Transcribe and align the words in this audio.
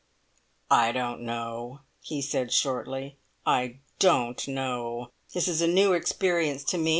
"I 0.71 0.91
don't 0.91 1.21
know," 1.21 1.81
he 1.99 2.23
said 2.23 2.51
shortly 2.51 3.17
"I 3.45 3.77
don't 3.99 4.47
know. 4.47 5.11
This 5.35 5.47
is 5.47 5.61
a 5.61 5.67
new 5.67 5.93
experience 5.93 6.63
to 6.71 6.79
me. 6.79 6.89